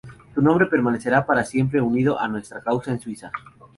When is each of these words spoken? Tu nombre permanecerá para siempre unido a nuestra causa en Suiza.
Tu 0.33 0.41
nombre 0.41 0.65
permanecerá 0.65 1.27
para 1.27 1.45
siempre 1.45 1.79
unido 1.79 2.19
a 2.19 2.27
nuestra 2.27 2.59
causa 2.63 2.89
en 2.89 2.99
Suiza. 2.99 3.31